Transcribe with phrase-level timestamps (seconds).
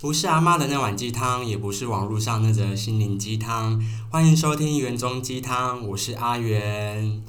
[0.00, 3.78] 不是阿妈的那碗鸡汤，也不是网络上那则心灵鸡汤。
[4.08, 7.22] 欢迎收听园中鸡汤，我是阿元。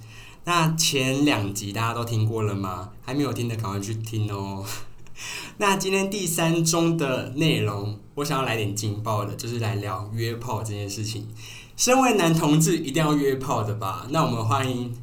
[0.46, 2.92] 那前两集大家都听过了吗？
[3.02, 4.66] 还没有听的赶快去听哦。
[5.60, 11.28] 那今天第三中的内容，我想要来点劲爆的，就是来聊约炮这件事情。
[11.76, 14.08] 身为男同志，一定要约炮的吧？
[14.12, 14.96] 那我们欢迎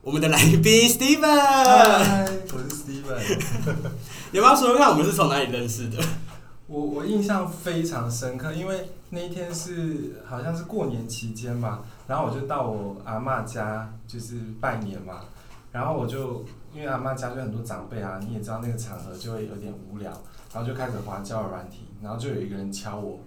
[0.00, 1.20] 我们的来宾 Steven。
[1.20, 2.24] 嗨，
[2.54, 3.76] 我是 Steven。
[4.32, 6.02] 有没有说说看我们是从哪里认识的？
[6.70, 15.24] 我我印象非常深刻，因为那一天是好像是过年期间吧，然后我就到我阿嬷家就是拜年嘛，
[15.72, 20.12] 然后我就因为阿嬷家就很多长辈啊，你也知道那个场合就会有点无聊，
[20.54, 23.18] 然后就开始滑交友软体，然后就有一个人敲我，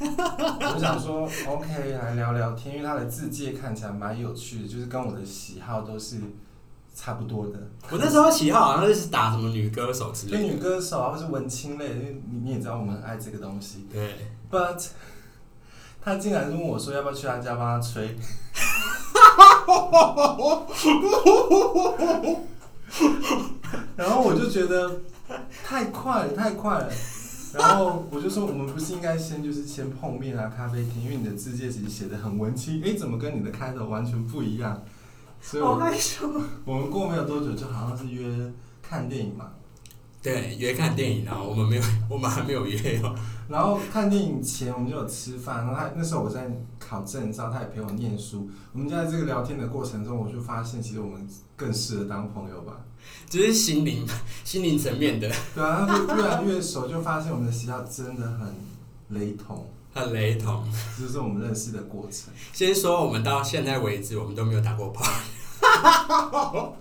[0.00, 6.16] 我想说 OK 来聊聊天，因为他的字界看起来蛮有趣的，就是跟我的喜好都是
[7.00, 7.52] 差不多的。
[7.90, 10.38] 我那时候喜好好像就是打什么女歌手之类的。
[10.42, 13.86] 女歌手啊，或是文青类，因为你你也知道我们很爱这个东西。
[13.92, 14.16] 对
[14.50, 14.84] ，But
[16.02, 18.16] 他竟然问我说要不要去他家帮他吹，
[23.94, 25.00] 然后我就觉得
[25.64, 26.90] 太快了，太快了。
[27.54, 34.82] 然后我就说，我们不是应该先就是先碰面啊，咖啡厅，因为你的字界其实写的很文青，诶，怎么跟你的开头完全不一样？
[35.40, 36.28] 所以我害羞。
[36.64, 39.52] 我们过没有多久，就好像是约看电影嘛。
[40.20, 43.14] 对，约看电影啊，我们没有，我们还没有约哦。
[43.48, 48.50] 然后看电影前我们就有吃饭，然后他那时候我在考证照，他也陪我念书。
[48.72, 52.80] 我们就在这个聊天的过程中，我就发现其实我们更适合当朋友吧。
[53.30, 54.06] 就是心灵
[54.44, 58.52] 心灵层面的，对啊，然后就越来越熟，就发现我们的喜好真的很
[59.10, 60.64] 雷同，很雷同。
[60.96, 62.32] 这就是我们认识的过程。
[62.52, 65.04] 先说我们到现在为止，我们都没有打过炮。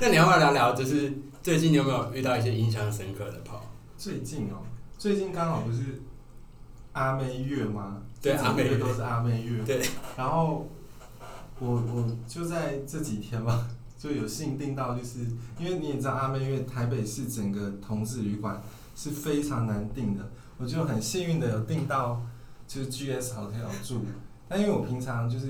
[0.00, 3.62] 那你要不要聊聊，就是最近你有没有遇到一些印象深刻的炮？
[3.96, 4.62] 最近哦，
[4.98, 6.02] 最近刚好不是
[6.92, 8.02] 阿妹月吗？
[8.20, 9.62] 对阿妹月月都是阿妹月。
[9.64, 9.80] 对。
[10.16, 10.68] 然后
[11.58, 13.68] 我我就在这几天吧，
[13.98, 15.20] 就有幸订到，就是
[15.58, 18.62] 因为你也知道阿妹月台北市整个同志旅馆
[18.96, 22.22] 是非常难订的，我就很幸运的有订到，
[22.66, 24.00] 就是 GS Hotel 住。
[24.48, 25.48] 但因为我平常就是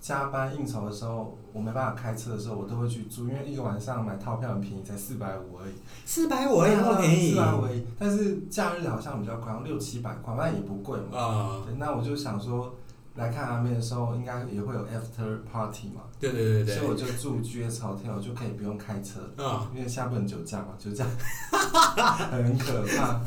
[0.00, 5.72] 加班应酬的时候，我没办法开车的时候，我都会去住，因为一个晚上买套票很便宜，才四百五而已。
[6.04, 11.18] 四百五也那么便宜四百五而已，但是假日好像比较贵，好像六七百块，那也不贵嘛。
[11.18, 12.74] 啊、对，那我就想说，
[13.16, 21.06] 来看阿妹的时候，应该也会有 after party 嘛，对对对对，所以我就住 GS Hotel，就可以不用开车，嗯，因为现在不能酒驾嘛，酒驾
[22.30, 23.20] 很可怕。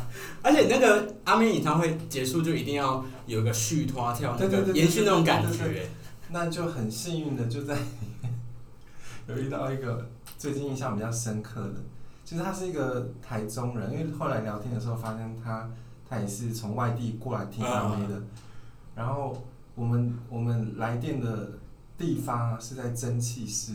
[0.44, 5.88] 而且那个阿妹演唱会结束就一定要有个续花跳，那个对对对对延续那种感觉。
[6.32, 7.76] 那就很幸运的就在
[9.28, 10.08] 有遇到一个
[10.38, 11.76] 最近印象比较深刻的，
[12.24, 15.68] 其实他是一个台中人，因为后来聊天的时候发现他
[16.08, 18.22] 他也是从外地过来听阿妹的，
[18.96, 19.44] 然后
[19.80, 21.52] 我们我们来电的
[21.98, 23.74] 地方啊是在蒸汽室，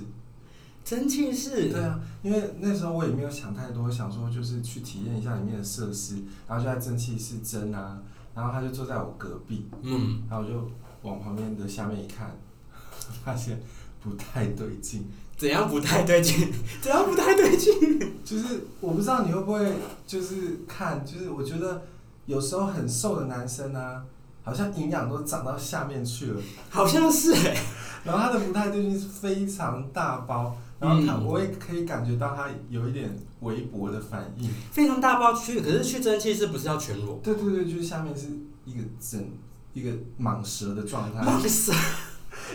[0.85, 6.17] 蒸汽室，对啊，因为那时候我也没有想太多，想说就是去体验一下里面的设施，
[6.47, 8.03] 然后就在蒸汽室蒸啊，
[8.35, 10.71] 然后他就坐在我隔壁，嗯，然后我就
[11.03, 12.37] 往旁边的下面一看，
[13.25, 13.59] 发现
[14.03, 15.07] 不太对劲。
[15.37, 16.53] 怎样不太对劲？
[16.81, 17.73] 怎样不太对劲？
[18.25, 19.73] 就是我不知道你会不会
[20.07, 21.83] 就是看，就是我觉得
[22.27, 24.05] 有时候很瘦的男生啊，
[24.45, 27.57] 好像营养都长到下面去了，好像是哎、
[28.05, 34.51] 然后它的不太对劲是非常大包，然后他、嗯我也可以感觉到它有一点微薄的反应。
[34.71, 37.19] 非常大包去，可是去蒸汽是不是要全裸？
[37.23, 38.29] 对对对，就是下面是
[38.67, 39.25] 一个整
[39.73, 39.91] 一个
[40.21, 41.73] 蟒蛇的状态，蟒蛇！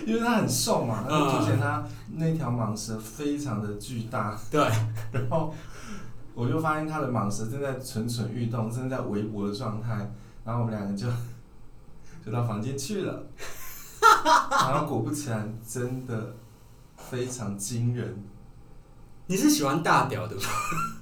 [0.05, 1.83] 因为它很瘦嘛，那就嗯凸显他
[2.15, 4.37] 那条蟒蛇非常的巨大。
[4.51, 4.61] 对，
[5.11, 5.53] 然后
[6.35, 10.11] 我就发现它的蟒蛇正在蠢蠢欲动，正在微薄的状态，
[10.45, 11.07] 然后我们两个就
[12.29, 13.25] 就到房间去了，
[14.51, 16.35] 然后果不其然，真的
[16.95, 18.23] 非常惊人。
[19.25, 20.43] 你是喜欢大屌的吗？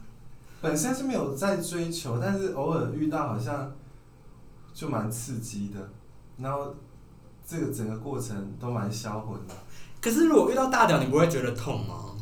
[0.62, 3.76] 本身是没有在追求，但是偶尔遇到好像
[4.74, 5.90] 就蛮刺激的，
[6.38, 6.74] 然后
[7.46, 9.54] 这个整个过程都蛮销魂的，
[10.00, 12.16] 可是如果遇到大屌，你不会觉得痛吗？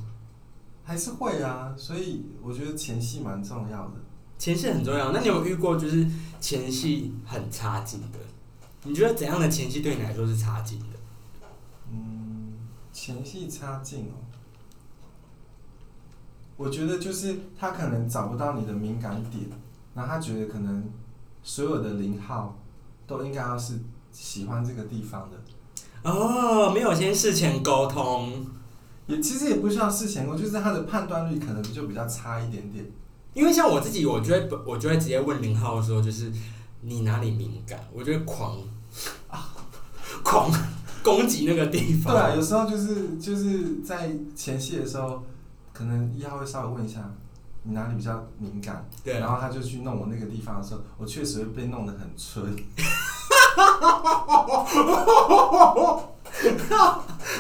[0.83, 3.93] 还是会啊，所以我觉得前戏蛮重要的。
[4.39, 5.11] 前戏很重要。
[5.11, 6.07] 那你有遇过就是
[6.39, 8.17] 前戏很差劲的？
[8.85, 10.85] 你觉得怎样的前戏对你来说是差劲的？
[11.91, 12.53] 嗯，
[12.93, 14.23] 前戏差劲哦。
[16.57, 19.43] 我觉得就是他可能找不到你的敏感点，
[19.93, 20.89] 然后他觉得可能
[21.43, 22.57] 所有的零号
[23.05, 23.79] 都应该要是
[24.11, 28.45] 喜欢这个地方的，哦，没有先事前沟通，
[29.07, 32.85] 也其实也不需要事前沟，就是他的判断力可能就比较差一点点。
[33.33, 36.31] 因为像我自己，我就会我就会直接问零号说，就是
[36.79, 37.85] 你哪里敏感？
[37.91, 38.63] 我就会狂啊
[40.23, 40.51] 狂
[41.03, 42.13] 攻击那个地方。
[42.13, 45.23] 对啊，有时候就是就是在前戏的时候，
[45.73, 46.99] 可能一号会稍微问一下
[47.63, 52.55] 你哪里比较敏感，对，然后他就去弄我那个地方的时候，我确实会被弄得很春。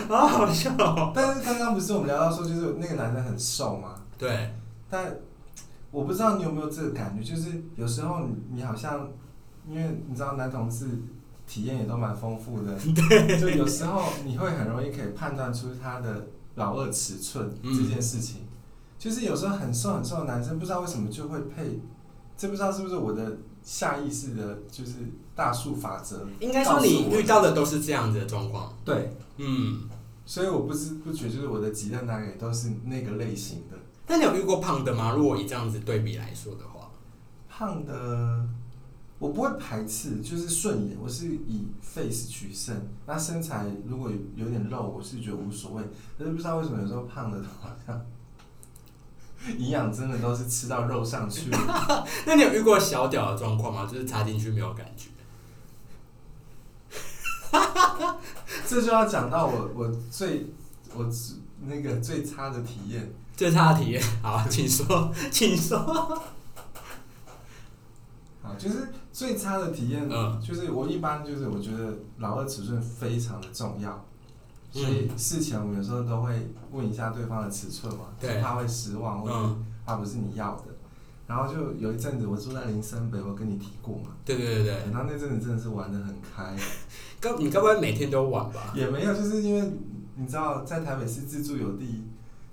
[0.07, 1.11] 好好笑哦。
[1.13, 4.53] 但是刚刚不是我们聊到说，就是那个男生很瘦嘛，对，
[4.89, 5.15] 但
[5.91, 9.09] 我不知道你有没有这个感觉，就是有时候你你好像，
[9.67, 10.87] 因为你知道男同志
[11.47, 12.75] 体验也都蛮丰富的，
[13.09, 18.41] 对，就有时候你会很容易可以判断出他的老二尺寸嗯这件事情。
[18.97, 21.79] 就是有时候很瘦很瘦的男生，不知道为什么就会配，
[22.35, 24.93] 这不知道是不是我的下意识的，就是
[25.35, 26.25] 大数法则。
[26.39, 28.73] 应该说你遇到的都是这样子的状况。
[28.83, 29.87] 对，嗯，
[30.25, 33.77] 所以我不知不觉就是我的几任男友都是那个类型的。
[34.07, 35.11] 那你有遇过胖的吗？
[35.15, 36.89] 如果以这样子对比来说的话，
[37.49, 38.47] 胖的
[39.25, 42.79] 我不会排斥，就是顺眼，我是以 face 取胜。
[43.07, 45.83] 那身材如果有有点肉，我是觉得无所谓。
[46.15, 48.05] 但是不知道为什么有时候胖的好像
[49.57, 51.49] 营养真的都是吃到肉上去。
[52.27, 53.89] 那你有遇过小屌的状况吗？
[53.91, 55.09] 就是插进去没有感觉。
[58.67, 60.45] 这就要讲到我我最
[60.93, 61.03] 我
[61.61, 63.11] 那个最差的体验。
[63.35, 65.79] 最差的体验，好，请说，请说。
[68.41, 70.37] 好，就是最差的体验，嗯。
[70.41, 74.05] 就是我一般就是我觉得老二尺寸非常的重要，
[74.73, 78.35] 所嗯以事前我们有时候都会问一下对方的尺寸嘛，对。
[78.35, 80.63] 就怕会失望，或者嗯，怕不是你要的。
[81.27, 86.53] 然后就有一阵子我住在林森北，我跟你提过嘛，对对对对，然后那阵子真的是玩的很开，
[87.21, 88.73] 刚你该不会每天都玩吧？
[88.75, 89.71] 也没有，就是因为
[90.17, 92.03] 你知道在台北市自助有地，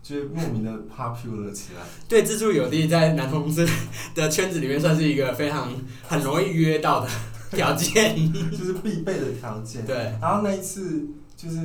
[0.02, 1.80] 就是莫名的 popular 起来。
[2.08, 3.66] 对，自助有地在男同志
[4.14, 5.72] 的圈子里面算是一个非常
[6.08, 7.08] 很容易约到的
[7.50, 8.32] 条件。
[8.50, 9.86] 就是必备的条件。
[9.86, 11.06] 对，然后那一次
[11.36, 11.60] 就是，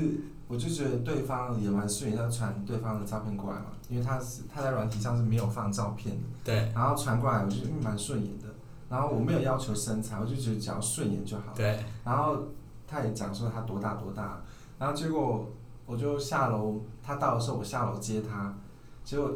[0.48, 8.46] 我就觉得对方也蛮顺眼，要传对方的照片过来嘛，因为他是他在软体上是没有放照片的，对，然后传过来，我就嗯蛮顺眼的。
[8.90, 11.54] 然后我没有要求身材，我就觉得只要顺眼就好。
[11.54, 12.48] 对，然后
[12.88, 14.42] 他也讲说他多大多大，
[14.80, 15.52] 然后结果
[15.88, 18.56] 我就下楼，他到的时候我下楼接他，
[19.04, 19.34] 结果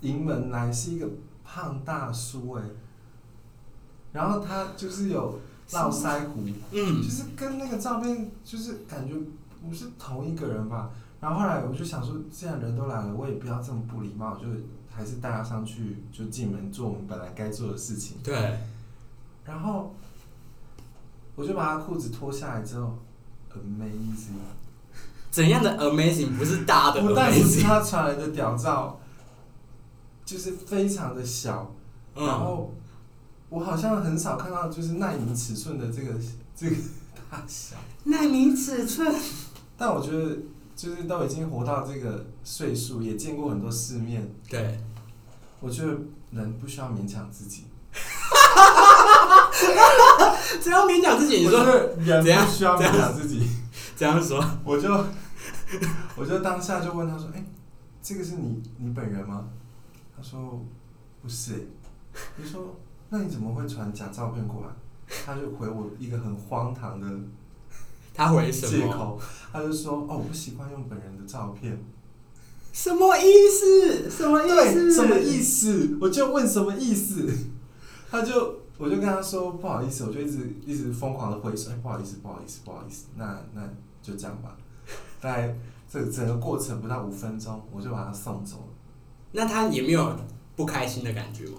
[0.00, 1.06] 迎门来是一个
[1.44, 2.62] 胖大叔哎、
[4.12, 5.38] 然后他就是有
[5.72, 6.40] 络腮胡，
[6.70, 9.14] 嗯就，是跟那个照片就是感觉
[9.60, 10.90] 不是同一个人吧。
[11.20, 14.46] 然后后来我就想说，既然人都来了，我也不要这么不礼貌，就
[14.88, 18.18] 还是带他上去，就进门做我们本来该做的事情。
[18.22, 18.58] 对，
[19.44, 19.94] 然后
[21.34, 22.98] 我就把他裤子脱下来之后
[23.54, 24.36] ，amazing，
[25.30, 27.62] 怎样的 amazing 不是大的不但不是 amazing？
[27.62, 28.98] 他传来的屌照，
[30.24, 31.74] 就是非常的小，
[32.14, 32.74] 然嗯，后
[33.48, 36.14] 我好像很少看到就是奈米尺寸的这个
[36.56, 36.76] 这个
[37.30, 37.76] 大小。
[38.04, 39.14] 纳米尺寸，
[39.76, 40.38] 但我觉得，
[40.74, 44.80] 就是都已经活到这个岁数，也见过很多世面，对，
[45.60, 45.96] 我觉得
[46.30, 47.64] 人不需要勉强自己。
[50.60, 51.64] 只要勉强自己，你说
[52.04, 53.48] 怎样不需要勉强自己。
[53.96, 54.88] 这样说，我就
[56.16, 57.44] 我就当下就问他说：“哎、
[58.02, 59.48] 这个是你你本人吗？”
[60.16, 60.62] 他说
[61.22, 61.66] ：“不是、欸。”
[62.36, 62.76] 我就说
[63.10, 64.68] ：“那你怎么会传假照片过来？”
[65.24, 67.06] 他就回我一个很荒唐的
[68.12, 68.72] 他回什么？
[68.72, 69.20] 借口，
[69.52, 71.78] 他就说：“哦，我不习惯用本人的照片。”
[72.72, 74.10] 什么意思？
[74.10, 74.92] 什么意，思？
[74.92, 75.96] 什么意思？
[76.00, 77.26] 我就问什么意思，
[78.10, 83.62] 他就我就跟他说不好意思，我就一直一直疯狂的挥手，哎、不好意思，不好意思，不好意思，那那
[84.06, 84.56] 就这样吧。
[85.20, 85.54] 大概
[85.90, 88.72] 这整个过程不到五分钟，我就把他送走了。
[89.32, 90.16] 那他也没有
[90.54, 91.58] 不开心的感觉吗？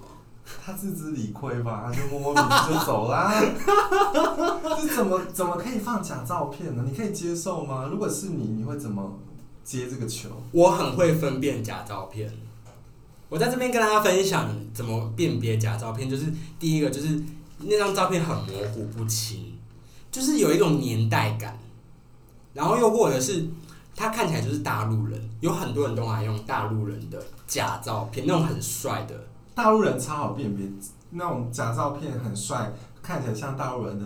[0.65, 3.33] 他自知理亏吧，他就摸摸鼻子就走啦。
[4.79, 6.85] 这怎么怎么可以放假照片呢？
[6.87, 7.89] 你可以接受吗？
[7.91, 9.19] 如果是你，你会怎么
[9.65, 10.29] 接这个球？
[10.53, 12.31] 我很会分辨假照片。
[13.27, 17.21] 我在这边跟大家分享怎么辨别假照片，就是第一个就是
[17.59, 19.57] 那张照片很模糊不清，
[20.09, 21.59] 就是有一种年代感，
[22.53, 23.47] 然后又或者是
[23.95, 29.15] 他看起来就是大陆人，有很多人都爱用大陆人的假照片，那种很帅的，
[29.53, 30.67] 大陆人超好辨别，
[31.11, 34.05] 那种假照片很帅，看起来像大陆人的，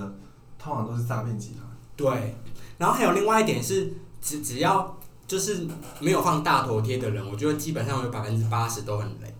[0.57, 1.65] 通常都是诈骗集团。
[1.95, 2.35] 对。
[2.77, 5.67] 然后还有另外一点是，只只要就是
[5.99, 9.35] 没有放大头贴的人，我觉得基本上有百分之八十都很雷，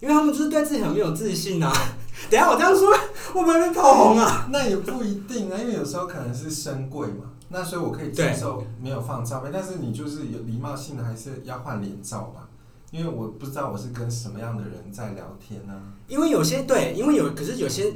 [0.00, 1.72] 因为他们就是对自己很没有自信啊。
[2.28, 2.88] 等下我这样说，
[3.34, 4.48] 我不会被炮轰啊？
[4.50, 12.48] 那也不一定啊，因为有时候可能是深柜嘛，那所以我可以接受没有放照片，但是你就是有礼貌性的还是要换脸照吧。
[12.90, 15.72] 因为我不知道我是跟什么样的人在聊天呢、
[16.08, 17.92] 因为有些对，因为有可是有些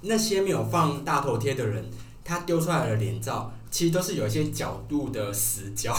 [0.00, 1.84] 那些没有放大头贴的人，
[2.24, 5.94] 他丢出来的脸照其实都是有一些角度的死角，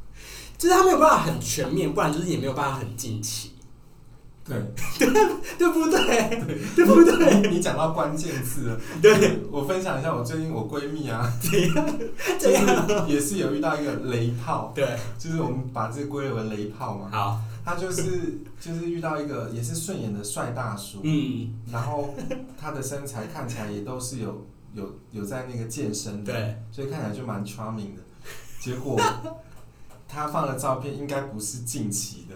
[0.56, 3.51] 就是他没有办法很全面，不然就是也没有办法很近期，
[4.44, 4.56] 对，
[5.58, 6.58] 对不对？
[6.74, 7.48] 对不对？
[7.48, 8.80] 你讲到关键字了。
[9.00, 11.86] 对，我分享一下我最近我闺蜜啊， 这样
[12.38, 17.08] 就是也是有遇到一个雷炮，对，就是我们把这归类为雷炮嘛。
[17.12, 22.12] 好，他就是就是遇到一个也是顺眼的帅大叔，嗯，然后
[22.58, 24.44] 他的身材看起来也都是有
[24.74, 28.02] 有有在那个健身的，对，所以看起来就蛮 charming 的。
[28.58, 29.00] 结果
[30.08, 32.31] 他放的照片应该不是近期的，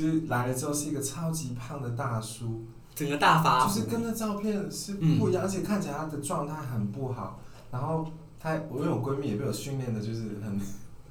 [0.00, 2.64] 就是来了之后是一个超级胖的大叔，
[2.94, 7.40] 整个大发就是，跟那照片是不一样，而且看起来他的状态很不好。
[7.72, 8.06] 然后
[8.38, 10.60] 他，我因为我闺蜜也被我训练的，就是很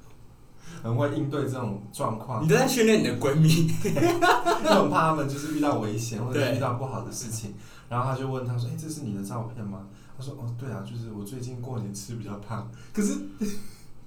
[0.82, 3.70] 很会应对这种状况你，都在训练你的闺蜜，
[4.64, 7.54] 我很怕他们就是遇到危险或者遇到不好的事情。
[7.90, 13.14] 然后他就问他说：“哎、这是你的照片吗？”他说：“哦，对啊，就是我最近过年吃比较胖。”可是。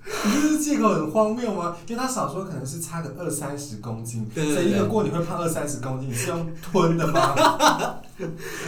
[0.03, 1.77] 你这是借口很荒谬吗？
[1.88, 7.36] 因为他少说可能是差个二三十公斤，对对所以一个对过年会胖二三十公斤，你是用吞的吗？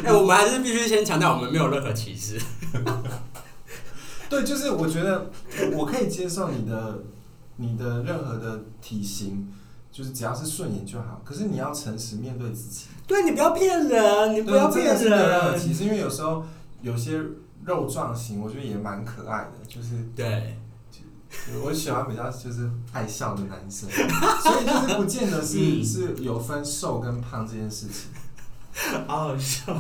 [0.03, 2.39] 哎、我们还是必须先强调，我们没有任何歧视。
[4.29, 5.29] 对，就是我觉得
[5.71, 7.03] 我我可以接受你的
[7.57, 9.47] 你的任何的体型，
[9.91, 11.21] 就是只要是顺眼就好。
[11.23, 15.59] 可是你要诚实面对自己，对你不要骗人，你不要骗人没有任何人。
[15.59, 16.43] 歧视，因为有时候
[16.81, 17.21] 有些
[17.63, 20.57] 肉状型，我觉得也蛮可爱的，就是对，
[21.63, 23.89] 我喜欢比较就是爱笑的男生，
[24.41, 28.09] 所以就是不见得是、嗯是有分瘦跟胖这件事情。
[29.07, 29.73] 好好笑。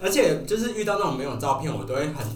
[0.00, 2.26] 而且就是遇到那种没有照片，我都会很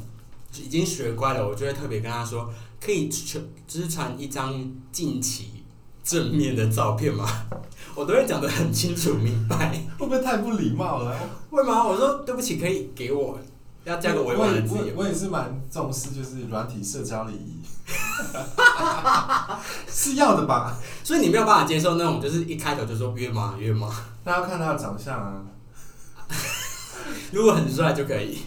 [0.62, 2.48] 已经学乖了，我就会特别跟他说，
[2.80, 5.64] 可以传只是传一张近期
[6.04, 7.26] 正面的照片吗？
[7.94, 9.72] 我都会讲得很清楚明白。
[9.98, 11.14] 会不会太不礼貌了？
[11.50, 11.84] 会吗？
[11.86, 13.38] 我说对不起，可以给我
[13.84, 14.82] 要加个委婉的字眼。
[14.82, 17.60] 我也我也是蛮重视就是软体社交礼仪，
[19.90, 20.76] 是要的吧？
[21.02, 23.88] 所以你没有办法接受那种就是一开头就说约吗约吗？
[24.24, 25.34] 那要看他的长相啊，
[27.32, 28.38] 如果很帅就可以。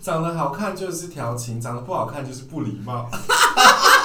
[0.00, 3.08] 长得好看就是调情，长得不好看就是不礼貌。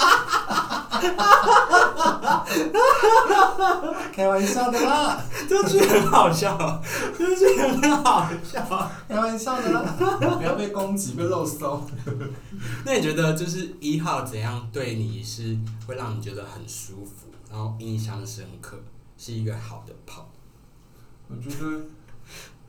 [4.13, 6.81] 开玩笑的啦，这句很好笑，
[7.17, 8.89] 这句很好笑。
[9.07, 9.81] 开玩笑的啦，
[10.37, 11.83] 不要被攻击、被肉搜。
[12.85, 18.77] 那你觉得就是一号怎样对你是会让你觉得很舒服，然后印象深刻，
[19.17, 20.29] 是一个好的炮？
[21.27, 21.81] 我觉得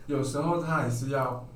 [0.06, 1.46] 有时候他还是要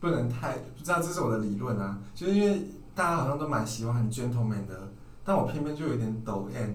[0.00, 4.90] 不能太，不知道这是我的理论啊，就是因为大家好像都蛮喜欢很 gentleman 的，
[5.24, 6.70] 但我偏偏就有一点抖 M。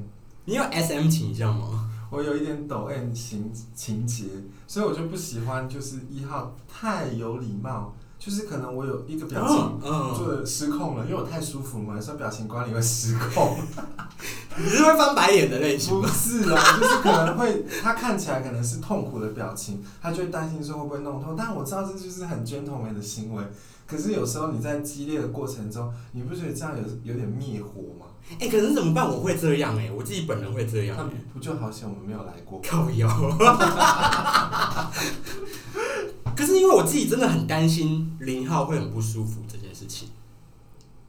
[0.45, 1.89] 你有 S M 倾向吗？
[2.09, 4.25] 我有一点抖 M 情情节，
[4.65, 13.57] 所以我就不喜欢就是一号太有礼貌，就是可能我有一个表情嗯做的失控了，因为我太舒服了嘛，有时候表情管理会失控。
[14.57, 16.07] 你是会翻白眼的类型不？
[16.07, 23.43] 是啊，就是可能会他看起来可能是痛苦的表情，他就会担心说会不会弄痛，但我知道这就是很 gentleman 的行为。
[23.87, 26.83] 可是有时候你在激烈的过程中，你不觉得这样有
[27.13, 28.05] 有点灭火吗？
[28.37, 29.07] 哎、可是怎么办？
[29.09, 32.61] 我会这样哎、我自己本人会这样不就好险我们没有来过？
[32.61, 33.07] 靠腰。
[36.35, 40.09] 可是因为我自己真的很担心零号会很不舒服这件事情。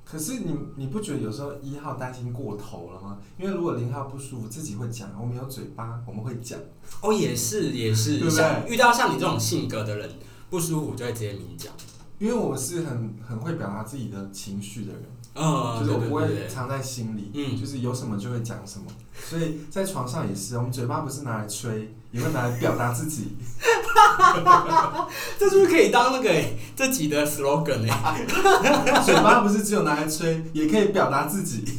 [0.04, 3.18] 可是你你不觉得有时候一号担心过头了吗？
[3.38, 6.58] 因为如果零号不舒服，自己会讲，我们有嘴巴，我们会讲。
[7.00, 10.10] 哦，也是也是，对不对像遇到像你这种性格的人
[10.50, 11.72] 不舒服就会直接明讲。
[12.18, 15.02] 因为我是很很会表达自己的情绪的人，
[15.34, 18.86] 嗯，就是我不会对对对对藏在心里，嗯就是有什么就会讲什么。
[19.14, 23.28] 所以在床上也是，我们嘴巴不是拿来吹，也会拿来表达自己。
[25.38, 28.26] 这是不是可以当那个欸这集的 slogan 哎、
[29.04, 31.64] 嘴巴不是只有拿来吹，也可以表达自己。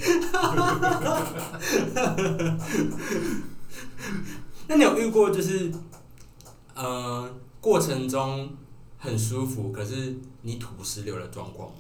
[4.68, 5.72] 那你有遇过就是
[6.76, 8.50] 呃过程中
[8.98, 11.76] 很舒服，可是你吐石流的状况吗？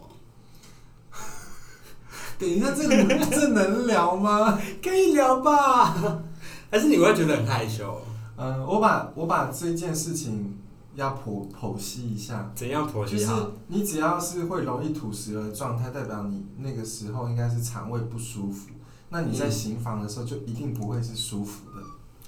[2.40, 4.60] 等一下，这个这能聊吗？
[4.84, 6.24] 可以聊吧，
[6.72, 8.02] 还是你会觉得很害羞？
[8.44, 10.58] 嗯，我把我把这件事情
[10.96, 12.52] 要剖剖析一下。
[12.56, 13.28] 怎样剖就是？
[13.68, 18.72] 你只要是会容易吐食的状态，代表你那个时候应该是肠胃不舒服。
[19.10, 21.84] 那你在嗯行房的时候就一定不会是舒服的，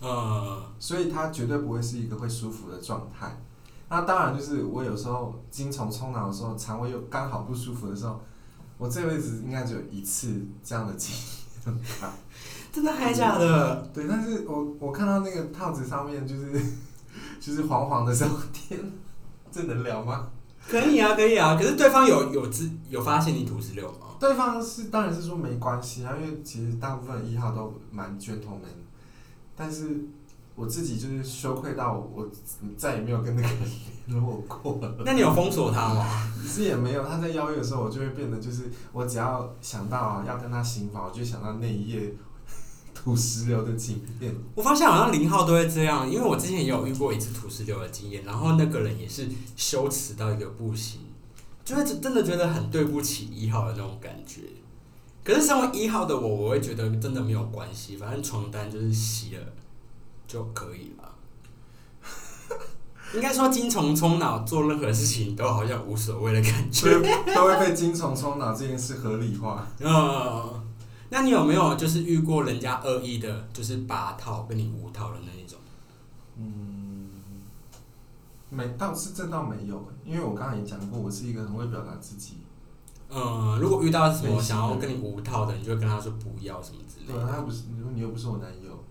[0.08, 3.36] 嗯，所以它绝对不会是一个会舒服的状态。
[3.90, 8.22] 那当然就是我有时候精虫冲脑的时候，肠胃又刚好不舒服的时候，
[8.78, 11.16] 我这辈子应该只有一次这样的经
[11.66, 12.14] 验吧。
[12.74, 13.88] 真的还假的？
[13.94, 16.60] 对，但是我我看到那个套子上面就是
[17.40, 18.80] 就是黄黄的时候，天，
[19.52, 20.28] 这能聊吗？
[20.68, 21.56] 可以啊，可以啊。
[21.56, 24.08] 可是对方有有知有发现你土石榴吗？
[24.20, 28.82] 对方是当然是说没关系啊，因为其实大部分一号都蛮 gentleman，
[29.56, 30.00] 但是
[30.56, 32.28] 我自己就是羞愧到我
[32.78, 33.58] 再也没有跟那个人
[34.08, 34.96] 联络过了。
[35.06, 36.32] 那你有封锁他吗？
[36.42, 42.14] 其实也没有，他在邀约的时候，我就会变得就是我只要想到啊要跟他行房，我就想到那一夜
[43.04, 44.34] 土石流的经验。
[44.56, 51.02] 我发现好像零号都会这样，因为我之前也有遇过一次土石流的经验，然后那个人也是羞耻到一个不行，
[51.66, 54.42] 就会真的觉得很对不起一号的那种感觉。
[55.24, 59.42] 可是身为一号的我，我会觉得真的没有关系，反正床单就是洗了
[60.26, 61.10] 就可以了。
[63.14, 66.90] 应该说精虫充脑，做任何事情都好像无所谓的感觉。
[66.90, 69.68] 以都会被精虫充脑这件事合理化。
[69.80, 70.64] 嗯，
[71.14, 75.60] 那你有没有就是遇过人家恶意的，就是把套跟你无套的那一种？
[76.40, 77.08] 嗯，
[78.50, 82.38] 没倒是这倒没有，因为我刚刚也讲过，我是一个很会表达自己。
[83.12, 87.32] 嗯，如果遇到什么想要跟你无套的，你就跟他说不要什么之类的。
[87.32, 88.84] 他不是，你又不是我男友。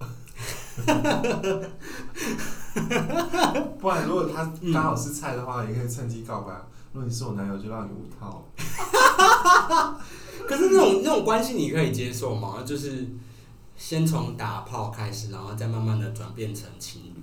[3.80, 6.54] 不然，如果他刚好是菜的话，也可以趁机告白。
[6.92, 8.44] 如果你是我男友，就让你无套。
[10.46, 12.62] 可是那种那种关系你可以接受吗？
[12.64, 13.08] 就是
[13.76, 17.22] 先从打炮开始，然后再慢慢的转变成情侣。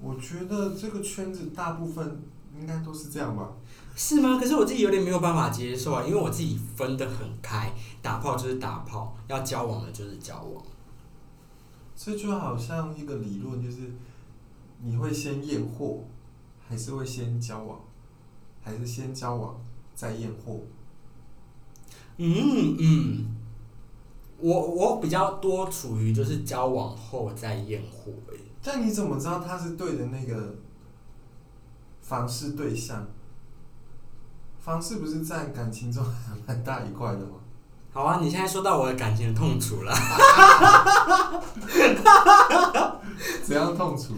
[0.00, 2.22] 我觉得这个圈子大部分
[2.58, 3.48] 应该都是这样吧。
[3.96, 4.36] 是吗？
[4.38, 10.64] 可是我自己有点没有办法接受啊，因为我自己分得很开，打炮就是打炮，要交往的就是交往。
[11.94, 13.92] 这就好像一个理论，就是
[14.82, 16.02] 你会先验货，
[16.68, 17.78] 还是会先交往，
[18.62, 19.54] 还是先交往
[19.94, 20.60] 再验货？
[22.16, 23.26] 嗯嗯，
[24.38, 28.40] 我我比较多处于就是交往后再验货欸诶。
[28.62, 30.54] 但你怎么知道他是对的那个
[32.00, 33.06] 房事对象？
[34.60, 37.36] 房事不是占感情中还蛮大一块的吗？
[37.92, 39.94] 好啊，你现在说到我的感情的痛楚了，
[43.44, 44.14] 怎样痛楚？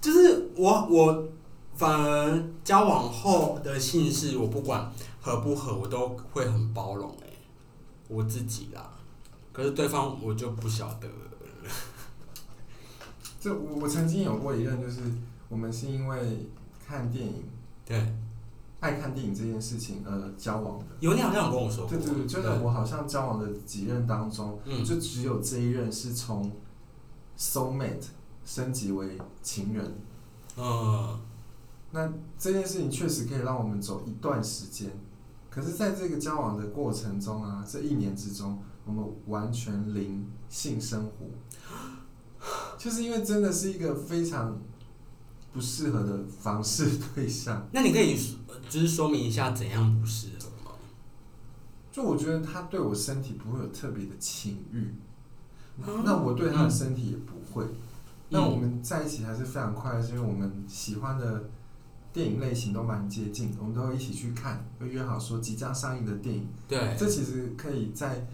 [0.00, 1.28] 就是我我
[1.74, 7.25] 反而交往后的性事，我不管合不合，我都会很包容诶，
[8.08, 8.92] 我自己啦。
[9.52, 11.14] 可是对方我就不晓得了。
[13.40, 15.00] 这我我曾经有过一任，就是
[15.48, 16.48] 我们是因为
[16.86, 17.44] 看电影，
[17.84, 18.14] 对，
[18.80, 20.86] 爱看电影这件事情而交往的。
[21.00, 26.50] 有你好像有跟我说过，对对对，就是我好像交往的几任当中，嗯就只有这一任是从
[27.38, 28.06] soul mate
[28.44, 29.94] 升级为情人。
[30.56, 31.20] 嗯，
[31.92, 34.90] 那这件事情确实可以让我们走一段时间，
[35.56, 41.26] 可是在这个交往的过程中啊，这一年之中，我们完全零性生活，
[42.76, 44.60] 就是因为真的是一个非常
[45.54, 47.66] 不适合的房事对象。
[47.72, 48.36] 那你可以说
[48.68, 50.76] 就是说明一下怎样不适合吗？
[51.90, 54.94] 就我觉得他对我身体不会有特别的情欲，
[55.78, 57.64] 嗯那我对他的身体也不会。
[58.28, 61.48] 那我嗯们在一起还是非常快乐，是因为我们喜欢的
[62.12, 66.48] 电影类型都蛮接近，我们都会一起去看，会约好说即将上映的电影。
[66.66, 68.26] 对，这其实可以在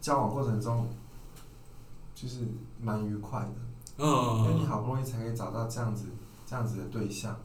[0.00, 0.88] 交往过程中，
[2.14, 2.40] 就是
[2.80, 3.54] 蛮愉快的，
[3.98, 4.06] 嗯
[4.38, 6.06] 因为你嗯，好不容易才可以找到这样子
[6.44, 7.36] 这样子的对象。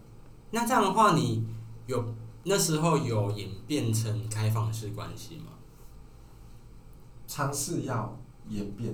[0.52, 1.48] 那这样的话，你
[1.86, 5.52] 有那时候有演变成开放式关系吗？
[7.28, 8.18] 尝试要
[8.50, 8.94] 演变，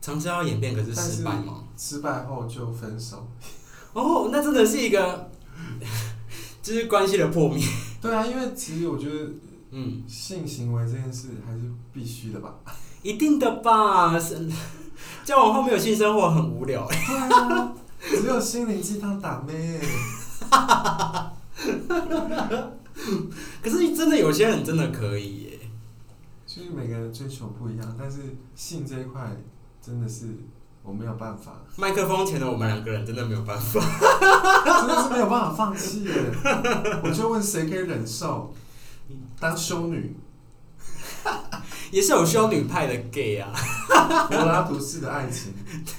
[0.00, 1.64] 尝试要演变，可是失败吗？
[1.76, 3.26] 失败后就分手。
[3.92, 5.30] 哦，那真的是一个，
[6.62, 7.62] 就是关系的破灭。
[8.00, 9.30] 对啊，因为其实我觉得
[9.70, 11.60] 嗯，性行为这件事还是
[11.92, 12.54] 必须的吧。
[13.02, 14.18] 一定的吧？
[14.18, 14.48] 是
[15.24, 16.86] 交往后没有性生活很无聊。
[16.86, 19.80] 对啊，只有心灵鸡汤打妹。
[23.62, 25.58] 可是真的有些人真的可以耶。
[26.46, 29.36] 就是每个人追求不一样，但是性这一块
[29.82, 30.26] 真的是
[30.84, 33.80] 我没有办法，麦克风前的我们两个人真的没有办法。
[33.80, 36.12] 真的是没有办法放弃耶。
[37.02, 38.52] 我就问谁可以忍受
[39.40, 40.14] 当修女？
[41.90, 43.50] 也是有修女派的 gay 啊。
[44.28, 45.54] 柏拉图式的爱情，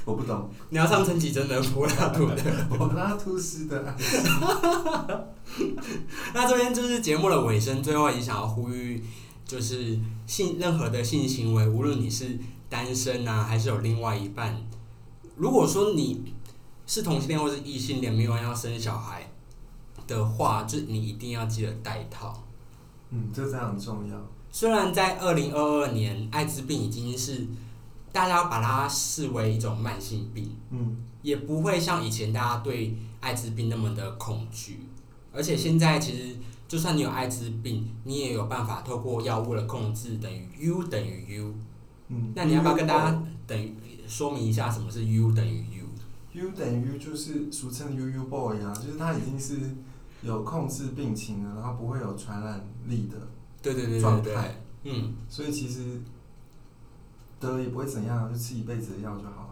[0.06, 0.52] 我不懂。
[0.70, 2.36] 你要唱陈绮贞的柏拉图的。
[2.70, 5.68] 柏拉图式的爱情，
[6.36, 9.04] 那这边就是节目的尾声，最后也想要呼吁，
[9.48, 12.38] 就是性任何的性行为，无论你是
[12.70, 14.56] 单身啊，还是有另外一半，
[15.36, 16.34] 如果说你
[16.88, 19.30] 是同性恋或是异性恋，没有要生小孩
[20.08, 22.44] 的话，就你一定要记得戴套。
[23.10, 24.18] 嗯，这非常重要。
[24.52, 27.46] 虽然在二零二二年，艾滋病已经是
[28.12, 34.80] 大家把它视为一种慢性病，嗯，也不会像以前大家对艾滋病那么的恐惧。
[35.34, 36.36] 而且现在其实，
[36.68, 41.54] 就算你有艾滋病，你也有办法透过药物的控制，等于 U 等于 U。
[42.10, 43.76] 嗯，那你要不要跟大家等于
[44.08, 45.66] 说明一下什么是 U 等于
[46.34, 49.60] U？U 等于 U 就是俗称 UU boy 啊，就是他已经是
[50.22, 53.18] 有控制病情了，然后不会有传染力的，
[53.62, 56.02] 对对对对对状态，嗯，所以其实
[57.40, 59.50] 得了也不会怎样，就吃一辈子的药就好了。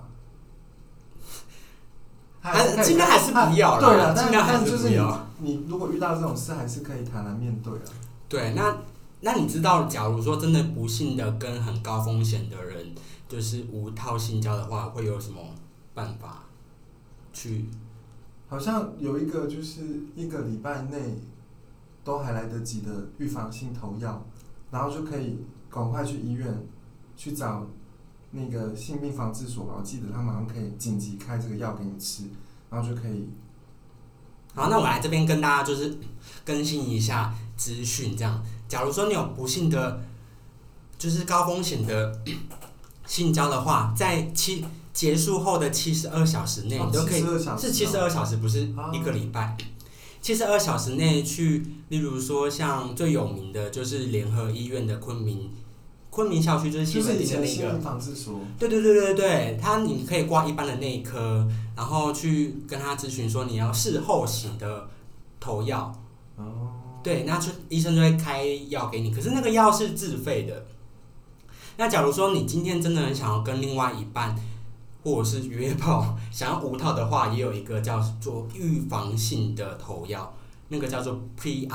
[2.40, 7.86] 还是尽量还是不要了对了，但尽量还是但就是你不要你如果遇到这种事，还是可以坦然面对啊。
[8.28, 8.78] 对，那
[9.26, 12.94] 那你知道，假如说真的不幸的跟很高风险的人
[13.26, 15.40] 就是无套性交的话，会有什么
[15.94, 16.44] 办法
[17.32, 17.70] 去？
[18.50, 19.82] 好像有一个就是
[20.14, 21.18] 一个礼拜内
[22.04, 24.22] 都还来得及的预防性投药，
[24.70, 26.68] 然后就可以赶快去医院
[27.16, 27.66] 去找
[28.32, 29.76] 那个性病防治所吧。
[29.78, 32.26] 我记得他马上可以紧急开这个药给你吃，
[32.70, 33.30] 然后就可以。
[34.56, 35.98] 好，那我来这边跟大家就是
[36.46, 38.44] 更新一下资讯，这样。
[38.68, 40.02] 假如说你有不幸的，
[40.98, 42.20] 就是高风险的
[43.06, 44.64] 性交的话，在七
[44.94, 49.58] 结束后的七十二小时内，哦你都可以72小时是七十二小时，不是啊一个礼拜。
[50.22, 55.52] 七十二小时内去，例如说像最有名的就是联合医院的昆明
[56.14, 57.80] 昆明校区，就是西门町的那个。
[58.60, 61.44] 对对对对对，他你可以挂一般的内科，
[61.76, 64.88] 然后去跟他咨询说你要事后洗的
[65.40, 65.92] 投药，
[66.36, 66.70] 哦，
[67.02, 70.68] 对，那就医生就会开药给你，可是那个药是自费的。
[71.78, 74.36] 那假如说你今天真的很想要跟另外一半，
[75.04, 80.32] 或者是约炮， 想要无套的话，也有一个叫做预防性的投药，
[80.68, 81.68] 那个叫做 PrEP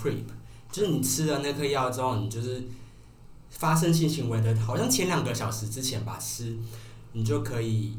[0.00, 0.22] PrEP，
[0.70, 2.62] 就是你吃了那颗药之后，你就是
[3.52, 6.56] 发生性行为的，好像前两个小时之前吧是，
[7.12, 7.96] 你就可以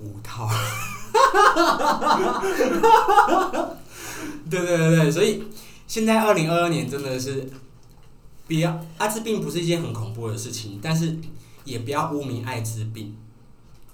[0.00, 0.50] 无套。
[4.50, 5.44] 对 对对对，所以
[5.86, 7.48] 现在二零二二年真的是，
[8.48, 11.16] 不要艾滋病不是一件很恐怖的事情，但是
[11.64, 13.16] 也不要污名艾滋病。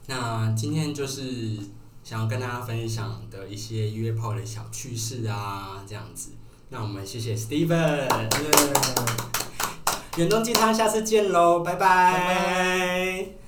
[0.07, 1.59] 那今天就是
[2.03, 6.31] 想要跟大家分享的一些约炮的小趣事啊，这样子。
[6.71, 8.09] 那我们谢谢 Steven，
[10.17, 12.13] 远东鸡汤，下次见喽，拜拜。
[12.13, 13.40] 拜拜。